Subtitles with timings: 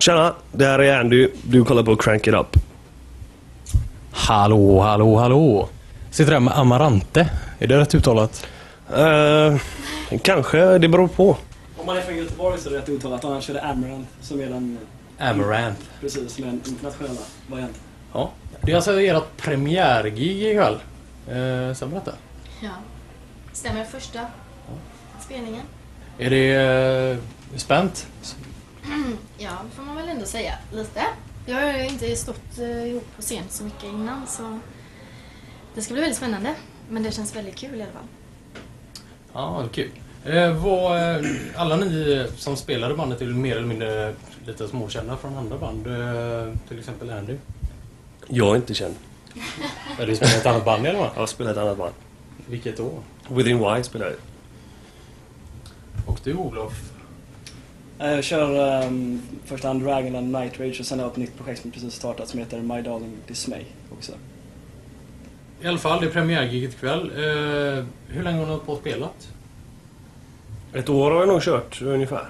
[0.00, 1.28] Tjena, det här är Andy.
[1.42, 2.56] Du kollar på Crank It Up.
[4.10, 5.68] Hallå, hallå, hallå.
[6.10, 7.30] Sitter här med Amarante.
[7.58, 8.46] Är det rätt uttalat?
[8.98, 9.56] Uh,
[10.22, 11.36] kanske, det beror på.
[11.76, 14.40] Om man är från Göteborg så är det rätt uttalat, annars är det Amaranth som
[14.40, 14.78] är den,
[15.18, 15.80] Amaranth.
[16.00, 17.82] precis, som är den internationella varianten.
[18.12, 18.30] Ja.
[18.60, 20.78] Det är alltså ert premiärgig ikväll.
[21.28, 22.12] Eh, stämmer detta?
[22.60, 22.70] Ja.
[23.52, 24.20] Stämmer första
[25.20, 25.62] spelningen?
[26.18, 27.18] Är det eh,
[27.56, 28.06] spänt?
[29.38, 30.54] Ja, det får man väl ändå säga.
[30.72, 31.02] Lite.
[31.46, 34.58] Jag har inte stått eh, ihop på scen så mycket innan så
[35.74, 36.54] det ska bli väldigt spännande.
[36.88, 38.06] Men det känns väldigt kul i alla fall.
[39.32, 39.90] Ja, kul.
[40.24, 44.14] Eh, vad, eh, alla ni som spelar i bandet är mer eller mindre
[44.46, 45.86] lite småkända från andra band.
[45.86, 47.36] Eh, till exempel Andy.
[48.28, 48.94] Jag är inte känd.
[49.98, 51.10] Ja, du spelar i ett annat band i alla fall.
[51.16, 51.94] Jag spelar ett annat band.
[52.46, 52.90] Vilket då?
[53.28, 54.16] Within Y spelar jag.
[56.06, 56.72] Och du Olof?
[58.00, 61.36] Eh, Jag kör um, första Undragon och Night Rage och sen har jag ett nytt
[61.36, 64.12] projekt som precis startat som heter My Darling Dismay också.
[65.62, 67.10] I alla fall, det är premiärgiget ikväll.
[67.10, 69.28] Eh, hur länge har ni hållit på och spelat?
[70.74, 72.28] Ett år har jag nog kört ungefär.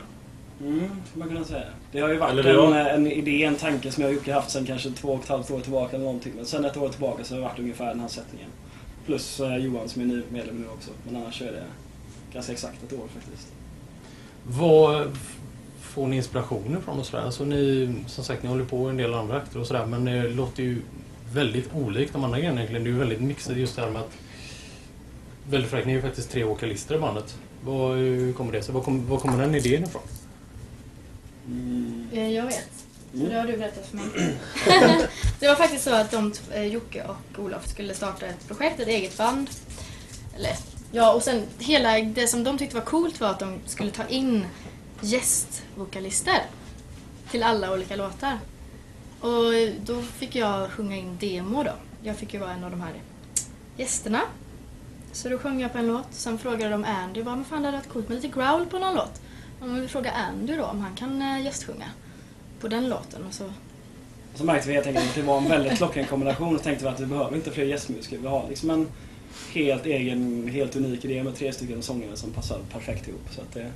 [0.61, 1.64] Mm, får man kunna säga.
[1.92, 4.67] Det har ju varit en, var- en idé, en tanke som jag och haft sen
[4.67, 6.33] kanske två och ett halvt år tillbaka eller någonting.
[6.36, 8.48] Men sen ett år tillbaka så har det varit ungefär den här sättningen.
[9.06, 10.91] Plus eh, Johan som är ny medlem nu också.
[11.06, 11.62] Men annars är det
[12.33, 13.48] ganska exakt ett år faktiskt.
[14.47, 15.11] Vad
[15.91, 17.24] får ni inspirationer från och sådär?
[17.24, 20.28] Alltså ni, som sagt, ni håller på en del andra akter och sådär men det
[20.28, 20.83] låter ju
[21.33, 22.84] väldigt olikt de andra grejerna egentligen.
[22.84, 24.12] Det är ju väldigt mixat just det här med att
[25.50, 27.36] Väldigt fräckt, ni är ju faktiskt tre vokalister i bandet.
[27.64, 28.74] Vad, hur kommer det sig?
[28.74, 30.02] Var kom, var kommer den idén ifrån?
[31.46, 32.08] Mm.
[32.12, 32.70] Eh, Jag vet.
[33.11, 33.28] För Mm.
[33.30, 34.06] det har du berättat för mig.
[35.41, 38.88] det var faktiskt så att de, eh, Jocke och Olof skulle starta ett projekt, ett
[38.88, 39.50] eget band.
[40.36, 40.52] Eller,
[40.92, 44.06] ja, och sen hela det som de tyckte var coolt var att de skulle ta
[44.08, 44.44] in
[45.01, 46.43] gästvokalister
[47.31, 48.39] till alla olika låtar.
[49.20, 49.53] Och
[49.84, 51.73] då fick jag sjunga in demo då.
[52.03, 52.92] Jag fick ju vara en av de här
[53.77, 54.20] gästerna.
[55.13, 56.07] Så då sjöng jag på en låt.
[56.11, 58.79] Sen frågade de Andy, vad men fan det hade varit coolt med lite growl på
[58.79, 59.20] någon låt.
[59.61, 61.91] Och vi frågade Andy då om han kan eh, gästsjunga
[62.61, 63.24] på den låten.
[63.27, 63.53] Och så,
[64.35, 66.91] Så märkte vi helt enkelt att det var en väldigt klockren kombination och tänkte vi
[66.91, 68.19] att vi behöver inte fler gästmusiker.
[68.19, 68.89] Vi har liksom en
[69.53, 73.29] helt egen, helt unik idé med tre stycken sångare som passar perfekt ihop.
[73.30, 73.70] Så att det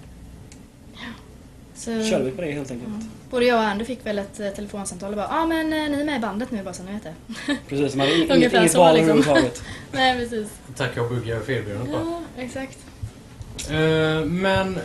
[1.75, 2.89] så körde vi på det helt enkelt.
[2.89, 3.11] Mm.
[3.31, 5.91] Både jag och Andy fick väl ett eh, telefonsamtal och bara ja ah, men eh,
[5.91, 7.57] ni är med i bandet nu bara så ni vet det.
[7.69, 9.11] Precis, man hade inget, val liksom.
[9.11, 9.63] överhuvudtaget.
[9.93, 10.49] Nej precis.
[10.77, 12.01] Tacka och bugga felbenet bara.
[12.01, 12.79] Ja, exakt.
[13.71, 14.79] Eh, men,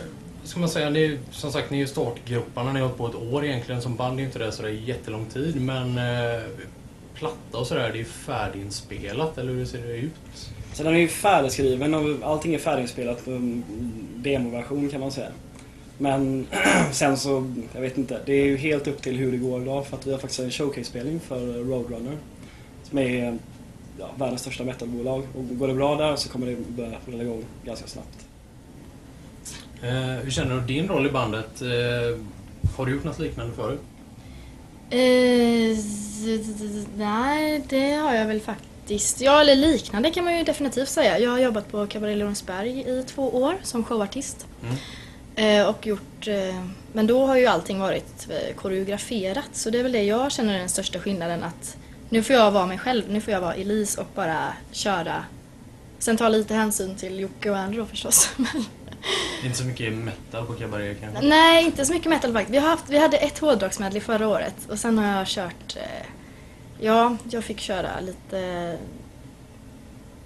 [0.44, 2.72] ska man säga, ni, som sagt, ni är ju startgroparna.
[2.72, 3.82] Ni har hållit på ett år egentligen.
[3.82, 5.60] Som band är ju inte det sådär jättelång tid.
[5.60, 6.42] Men eh,
[7.14, 9.38] platta och sådär, det är ju färdiginspelat.
[9.38, 10.12] Eller hur ser det ut?
[10.72, 13.30] Så den är ju färdigskriven och allting är färdiginspelat på
[14.16, 15.28] demoversion kan man säga.
[16.00, 16.46] Men
[16.92, 19.86] sen så, jag vet inte, det är ju helt upp till hur det går idag
[19.86, 22.16] för att vi har faktiskt en showcase-spelning för Roadrunner.
[22.82, 23.38] Som är
[23.98, 27.44] ja, världens största metalbolag och går det bra där så kommer det börja rulla igång
[27.64, 28.26] ganska snabbt.
[29.82, 31.62] Eh, hur känner du din roll i bandet?
[31.62, 31.68] Eh,
[32.76, 33.80] har du gjort något liknande förut?
[34.90, 35.76] Eh,
[36.96, 39.20] nej, det har jag väl faktiskt.
[39.20, 41.18] Ja, eller liknande kan man ju definitivt säga.
[41.18, 44.46] Jag har jobbat på Cabaret Lorensberg i två år som showartist.
[44.62, 44.76] Mm.
[45.40, 49.82] Eh, och gjort, eh, men då har ju allting varit eh, koreograferat så det är
[49.82, 51.76] väl det jag känner är den största skillnaden att
[52.08, 55.24] nu får jag vara mig själv, nu får jag vara Elise och bara köra.
[55.98, 58.30] Sen ta lite hänsyn till Jocke och Andy då förstås.
[59.44, 61.28] Inte så mycket metal på kabaré kanske?
[61.28, 62.54] nej, inte så mycket metal faktiskt.
[62.54, 65.76] Vi, har haft, vi hade ett hårdrocksmedley förra året och sen har jag kört,
[66.80, 68.76] ja, jag fick köra lite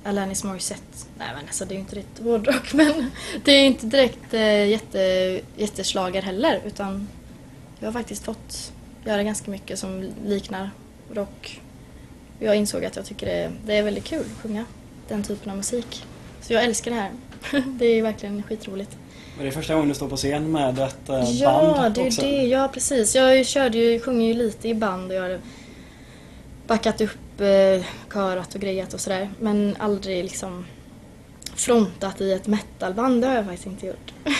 [0.05, 1.07] Alanis Morissette.
[1.19, 3.11] Nej men alltså det är ju inte riktigt hårdrock men
[3.45, 4.99] det är inte direkt eh, jätte,
[5.57, 7.09] jätteslager heller utan
[7.81, 8.73] jag har faktiskt fått
[9.05, 10.71] göra ganska mycket som liknar
[11.13, 11.61] rock.
[12.39, 14.65] Jag insåg att jag tycker det, det är väldigt kul att sjunga
[15.09, 16.05] den typen av musik.
[16.41, 17.11] Så jag älskar det här.
[17.67, 18.97] det är verkligen skitroligt.
[19.37, 22.01] Men det är första gången du står på scen med ett eh, Ja, band det
[22.01, 22.21] är också.
[22.23, 22.47] det.
[22.47, 23.15] Ja, precis.
[23.15, 25.41] Jag körde ju, sjunger ju lite i band och jag har
[26.67, 29.31] backat upp eh, körat och grejat och sådär.
[29.41, 30.65] Men aldrig liksom
[31.57, 33.21] frontat i ett metalband.
[33.23, 34.13] Det har jag faktiskt inte gjort.
[34.23, 34.35] Nej.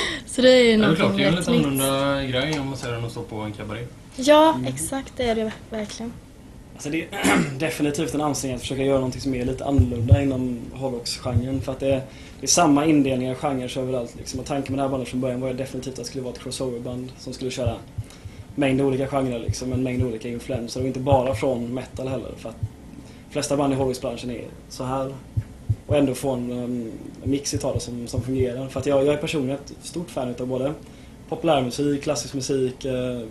[0.26, 2.66] Så det är Det är väl någonting klart, det är en lite annorlunda grej om
[2.68, 3.80] man säger än att stå på en kabaré.
[4.16, 4.66] Ja, Mm.
[4.74, 6.12] exakt det är det verkligen.
[6.74, 7.08] Alltså det är
[7.58, 11.60] definitivt en ansträngning att försöka göra något som är lite annorlunda inom hårdrocksgenren.
[11.60, 12.00] För att det är,
[12.40, 14.14] det är samma indelningar och genrer överallt.
[14.18, 14.40] Liksom.
[14.40, 16.34] Och tanken med det här bandet från början var ju definitivt att det skulle vara
[16.34, 17.76] ett crossoverband som skulle köra
[18.56, 20.80] mängd olika genrer, liksom, en mängd olika influenser.
[20.80, 22.32] Och inte bara från metal heller.
[22.36, 25.14] För att de flesta band i hårdrocksbranschen är så här.
[25.86, 26.92] Och ändå få en um,
[27.22, 28.68] mix utav det som, som fungerar.
[28.68, 30.72] För att jag, jag är personligen ett stort fan utav både
[31.28, 33.22] populärmusik, klassisk musik, eh,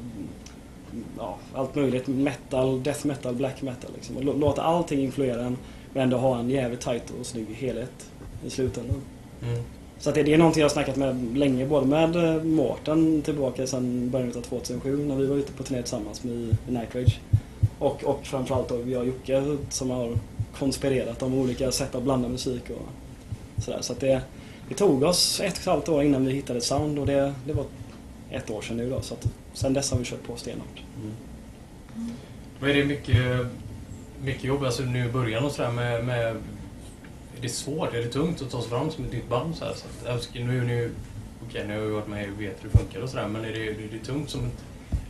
[1.18, 2.08] ja, allt möjligt.
[2.08, 4.18] Metal, death metal, black metal liksom.
[4.18, 5.58] Och låta allting influera en
[5.96, 8.10] men ändå ha en jävligt tight och snygg helhet
[8.46, 9.02] i slutändan.
[9.44, 9.64] Mm.
[10.00, 13.22] Så att det, det är någonting jag har snackat med länge, både med eh, Mårten
[13.22, 16.96] tillbaka sedan början av 2007 när vi var ute på turné tillsammans med i Night
[16.96, 17.20] Rage.
[17.80, 20.18] Och, och framförallt då jag och Jocke som har
[20.58, 23.82] konspirerat om olika sätt att blanda musik och sådär.
[23.82, 24.22] Så att det,
[24.70, 27.34] det tog oss ett och ett halvt år innan vi hittade ett sound och det,
[27.46, 27.66] det var
[28.32, 29.02] ett år sedan nu då.
[29.02, 30.84] Så att sen dess har vi kört på stenhårt.
[30.98, 31.14] Mm.
[32.60, 33.48] Men är det mycket,
[34.24, 36.36] mycket jobb alltså nu i början och sådär med, med...
[37.38, 37.94] Är det svårt?
[37.94, 39.74] Är det tungt att ta sig fram som ett nytt band så här?
[39.74, 40.92] Så att, nu, nu,
[41.48, 43.52] okej, nu har jag varit med och vet hur det funkar och sådär men är
[43.52, 44.52] det, är det tungt som ett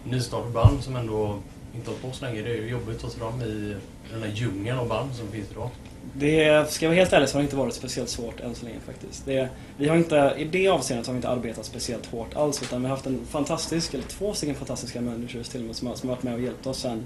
[0.04, 1.39] nystartat band som ändå
[1.75, 2.42] inte har på så länge?
[2.42, 3.75] Det är det jobbigt att ta sig fram i
[4.12, 5.69] den här djungeln av band som finns idag.
[6.13, 8.66] Det, ska jag vara helt ärlig så har det inte varit speciellt svårt än så
[8.66, 9.25] länge faktiskt.
[9.25, 12.81] Det, vi har inte, I det avseendet har vi inte arbetat speciellt hårt alls utan
[12.81, 15.95] vi har haft en fantastisk, eller två stycken fantastiska managers till och med som har,
[15.95, 17.06] som har varit med och hjälpt oss sen,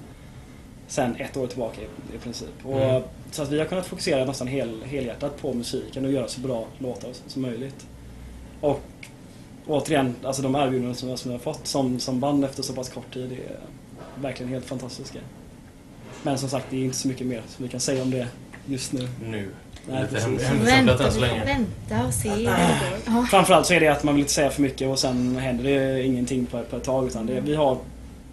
[0.89, 2.49] sen ett år tillbaka i, i princip.
[2.63, 3.03] Och, Mm.
[3.31, 6.65] Så att vi har kunnat fokusera nästan hel, helhjärtat på musiken och göra så bra
[6.77, 7.85] låtar som möjligt.
[8.61, 8.81] Och
[9.67, 12.89] återigen, alltså de erbjudanden som, som vi har fått som, som band efter så pass
[12.89, 13.59] kort tid är
[14.21, 15.19] verkligen helt fantastiska.
[16.23, 18.27] Men som sagt, det är inte så mycket mer som vi kan säga om det
[18.65, 19.07] just nu.
[19.25, 19.49] Nu.
[19.89, 21.45] Nej, än så länge.
[21.45, 23.25] vänta och se hur.
[23.25, 26.03] Framförallt så är det att man vill inte säga för mycket och sen händer det
[26.03, 27.07] ingenting på, på ett tag.
[27.07, 27.77] Utan det, vi har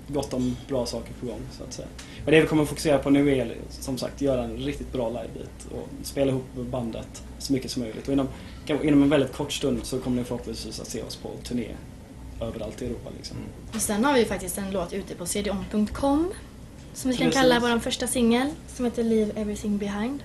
[0.09, 1.89] gott om bra saker på gång så att säga.
[2.25, 5.67] Men det vi kommer fokusera på nu är som sagt göra en riktigt bra livebit
[5.71, 8.07] och spela ihop bandet så mycket som möjligt.
[8.07, 8.29] Och inom,
[8.69, 11.69] inom en väldigt kort stund så kommer ni förhoppningsvis att se oss på turné
[12.41, 13.11] överallt i Europa.
[13.17, 13.37] Liksom.
[13.75, 16.33] Och sen har vi faktiskt en låt ute på cdon.com
[16.95, 17.43] som vi kan Precis.
[17.43, 20.23] kalla vår första singel som heter Leave Everything Behind.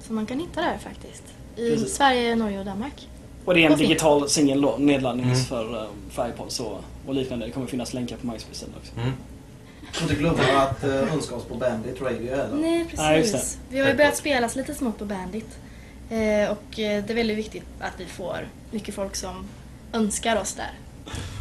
[0.00, 1.22] Som man kan hitta där faktiskt.
[1.56, 1.94] I Precis.
[1.94, 3.08] Sverige, Norge och Danmark.
[3.44, 5.44] Och det är en digital singel då, nedladdnings Mm.
[5.44, 7.46] för, um, för iPods och, och liknande.
[7.46, 8.92] Det kommer finnas länkar på MySpace också.
[9.00, 9.12] Mm.
[9.92, 12.56] Får inte glömma att uh, önska oss på Bandit Radio heller.
[12.56, 13.58] Nej, precis.
[13.68, 15.58] Vi har ju börjat spelas lite smått på Bandit.
[16.10, 19.46] Eh, och eh, det är väldigt viktigt att vi får mycket folk som
[19.92, 20.70] önskar oss där.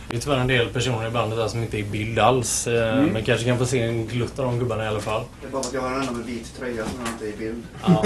[0.10, 2.68] Det är tyvärr en del personer i bandet där som inte är i bild alls.
[2.68, 3.06] eh, Mm.
[3.14, 5.24] Men kanske kan få se en glutt av de gubbarna i alla fall.
[5.42, 7.26] Det är bara för att jag har en enda med vit tröja som jag inte
[7.26, 7.64] är i bild.
[7.86, 8.06] Ja.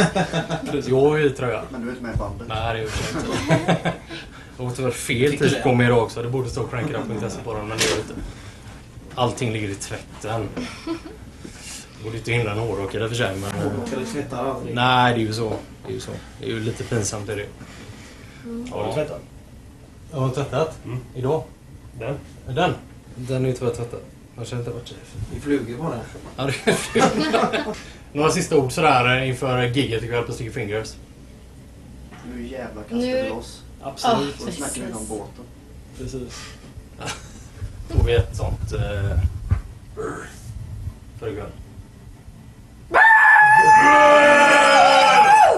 [0.87, 1.63] Jag är i tröja.
[1.69, 2.47] Men du är inte med i bandet.
[2.47, 3.91] Nej, det är ju inte.
[4.57, 6.23] Jag har tyvärr fel t-shirt på mig idag också.
[6.23, 8.13] Det borde stå crankitup.se på den, men det gör det inte.
[9.15, 10.49] Allting ligger i tvätten.
[11.97, 13.49] Det borde inte hindra en hårdrockare i och för sig, men...
[13.49, 14.75] eh, Ska du tvätta allting?
[14.75, 15.53] Nej, det är ju så.
[15.85, 16.11] Det är ju så.
[16.39, 17.45] Det är ju lite pinsamt är det.
[18.71, 19.21] Har du tvättat?
[20.11, 20.77] Jag har tvättat.
[20.85, 20.99] Mm.
[21.15, 21.43] Idag.
[22.55, 22.55] Den?
[22.55, 22.73] Den?
[23.15, 23.99] Den är ju tyvärr tvättad.
[24.37, 24.93] Jag känner inte vart
[25.35, 25.99] I flugor bara.
[26.37, 27.75] Ja, det är
[28.13, 30.93] Några sista ord sådär eh, inför giget ikväll på Sticky Fingers.
[32.33, 33.61] Nu jävlar kastar Nu- vi loss.
[33.81, 34.39] Absolut.
[34.39, 35.45] Och då snackar vi om båten.
[35.97, 36.43] Precis.
[37.89, 38.73] Får vi ett sånt...
[38.73, 39.19] Eh,
[41.19, 41.49] för ikväll.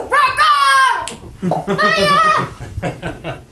[0.10, 0.42] Rock
[1.42, 3.38] on!